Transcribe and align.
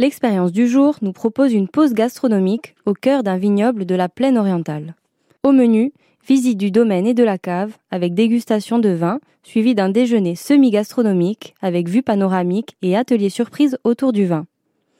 L'expérience 0.00 0.52
du 0.52 0.68
jour 0.68 0.94
nous 1.02 1.12
propose 1.12 1.52
une 1.52 1.66
pause 1.66 1.92
gastronomique 1.92 2.76
au 2.86 2.94
cœur 2.94 3.24
d'un 3.24 3.36
vignoble 3.36 3.84
de 3.84 3.96
la 3.96 4.08
plaine 4.08 4.38
orientale. 4.38 4.94
Au 5.42 5.50
menu, 5.50 5.92
visite 6.24 6.56
du 6.56 6.70
domaine 6.70 7.04
et 7.04 7.14
de 7.14 7.24
la 7.24 7.36
cave 7.36 7.76
avec 7.90 8.14
dégustation 8.14 8.78
de 8.78 8.90
vin, 8.90 9.18
suivi 9.42 9.74
d'un 9.74 9.88
déjeuner 9.88 10.36
semi-gastronomique 10.36 11.56
avec 11.60 11.88
vue 11.88 12.04
panoramique 12.04 12.76
et 12.80 12.96
atelier 12.96 13.28
surprise 13.28 13.76
autour 13.82 14.12
du 14.12 14.24
vin. 14.24 14.46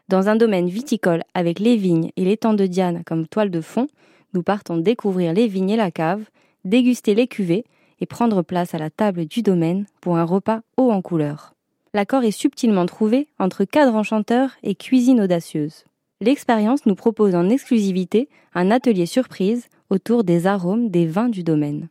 Dans 0.09 0.29
un 0.29 0.35
domaine 0.35 0.69
viticole 0.69 1.23
avec 1.33 1.61
les 1.61 1.77
vignes 1.77 2.11
et 2.17 2.25
l'étang 2.25 2.55
de 2.55 2.67
Diane 2.67 3.05
comme 3.07 3.29
toile 3.29 3.51
de 3.51 3.61
fond, 3.61 3.87
nous 4.35 4.43
partons 4.43 4.79
découvrir 4.79 5.33
les 5.33 5.47
vignes 5.47 5.71
et 5.71 5.77
la 5.77 5.93
cave, 5.93 6.25
déguster 6.65 7.15
les 7.15 7.29
cuvées 7.29 7.65
et 8.01 8.07
prendre 8.07 8.43
place 8.43 8.75
à 8.75 8.79
la 8.79 8.91
table 8.91 9.27
du 9.27 9.43
domaine 9.43 9.87
pour 10.01 10.17
un 10.17 10.25
repas 10.25 10.63
haut 10.77 10.91
en 10.91 11.03
couleur. 11.03 11.55
L'accord 11.95 12.25
est 12.25 12.31
subtilement 12.31 12.87
trouvé 12.87 13.29
entre 13.39 13.65
cadre 13.65 13.95
enchanteur 13.95 14.53
et 14.63 14.75
cuisine 14.75 15.21
audacieuse. 15.21 15.85
L'expérience 16.21 16.85
nous 16.85 16.95
propose 16.95 17.35
en 17.35 17.49
exclusivité 17.49 18.29
un 18.55 18.71
atelier 18.71 19.07
surprise 19.07 19.69
autour 19.91 20.25
des 20.25 20.47
arômes 20.47 20.91
des 20.91 21.07
vins 21.07 21.29
du 21.29 21.43
domaine. 21.43 21.89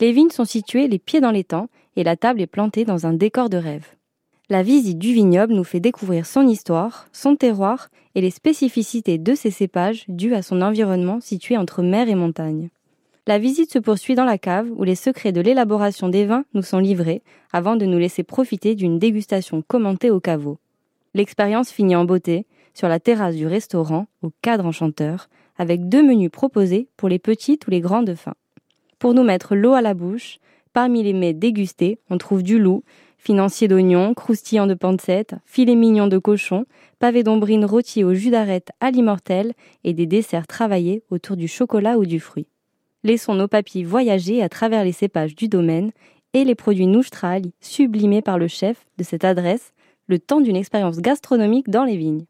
Les 0.00 0.12
vignes 0.12 0.30
sont 0.30 0.44
situées 0.44 0.88
les 0.88 0.98
pieds 0.98 1.20
dans 1.20 1.30
l'étang 1.30 1.68
et 1.96 2.04
la 2.04 2.16
table 2.16 2.40
est 2.40 2.46
plantée 2.46 2.84
dans 2.84 3.06
un 3.06 3.12
décor 3.12 3.48
de 3.48 3.56
rêve. 3.56 3.86
La 4.50 4.62
visite 4.62 4.98
du 4.98 5.14
vignoble 5.14 5.54
nous 5.54 5.64
fait 5.64 5.80
découvrir 5.80 6.26
son 6.26 6.46
histoire, 6.46 7.06
son 7.12 7.36
terroir 7.36 7.88
et 8.14 8.20
les 8.20 8.30
spécificités 8.30 9.16
de 9.16 9.34
ses 9.34 9.50
cépages 9.50 10.04
dues 10.08 10.34
à 10.34 10.42
son 10.42 10.60
environnement 10.60 11.20
situé 11.20 11.56
entre 11.56 11.82
mer 11.82 12.08
et 12.08 12.14
montagne. 12.14 12.68
La 13.26 13.38
visite 13.38 13.72
se 13.72 13.78
poursuit 13.78 14.14
dans 14.14 14.26
la 14.26 14.36
cave 14.36 14.68
où 14.76 14.84
les 14.84 14.94
secrets 14.94 15.32
de 15.32 15.40
l'élaboration 15.40 16.10
des 16.10 16.26
vins 16.26 16.44
nous 16.52 16.62
sont 16.62 16.78
livrés 16.78 17.22
avant 17.54 17.74
de 17.74 17.86
nous 17.86 17.96
laisser 17.96 18.22
profiter 18.22 18.74
d'une 18.74 18.98
dégustation 18.98 19.62
commentée 19.66 20.10
au 20.10 20.20
caveau. 20.20 20.58
L'expérience 21.14 21.70
finit 21.70 21.96
en 21.96 22.04
beauté 22.04 22.44
sur 22.74 22.86
la 22.86 23.00
terrasse 23.00 23.36
du 23.36 23.46
restaurant 23.46 24.08
au 24.20 24.30
cadre 24.42 24.66
enchanteur 24.66 25.28
avec 25.56 25.88
deux 25.88 26.02
menus 26.02 26.30
proposés 26.30 26.88
pour 26.98 27.08
les 27.08 27.18
petites 27.18 27.66
ou 27.66 27.70
les 27.70 27.80
grandes 27.80 28.14
fins. 28.14 28.34
Pour 28.98 29.14
nous 29.14 29.22
mettre 29.22 29.54
l'eau 29.54 29.72
à 29.72 29.80
la 29.80 29.94
bouche, 29.94 30.38
parmi 30.74 31.02
les 31.02 31.14
mets 31.14 31.32
dégustés, 31.32 32.00
on 32.10 32.18
trouve 32.18 32.42
du 32.42 32.58
loup, 32.58 32.84
financier 33.16 33.68
d'oignons, 33.68 34.12
croustillant 34.12 34.66
de 34.66 34.74
pancette, 34.74 35.34
filet 35.46 35.76
mignon 35.76 36.08
de 36.08 36.18
cochon, 36.18 36.66
pavé 36.98 37.22
d'ombrine 37.22 37.64
rôti 37.64 38.04
au 38.04 38.12
jus 38.12 38.30
d'arête 38.30 38.68
à 38.80 38.90
l'immortel 38.90 39.54
et 39.82 39.94
des 39.94 40.06
desserts 40.06 40.46
travaillés 40.46 41.02
autour 41.08 41.36
du 41.36 41.48
chocolat 41.48 41.96
ou 41.96 42.04
du 42.04 42.20
fruit. 42.20 42.48
Laissons 43.04 43.34
nos 43.34 43.48
papilles 43.48 43.84
voyager 43.84 44.42
à 44.42 44.48
travers 44.48 44.82
les 44.82 44.92
cépages 44.92 45.34
du 45.36 45.46
domaine 45.46 45.92
et 46.32 46.42
les 46.42 46.54
produits 46.54 46.86
Noustrali 46.86 47.52
sublimés 47.60 48.22
par 48.22 48.38
le 48.38 48.48
chef 48.48 48.86
de 48.96 49.04
cette 49.04 49.24
adresse 49.24 49.74
le 50.06 50.18
temps 50.18 50.40
d'une 50.40 50.56
expérience 50.56 50.98
gastronomique 50.98 51.68
dans 51.68 51.84
les 51.84 51.98
vignes. 51.98 52.24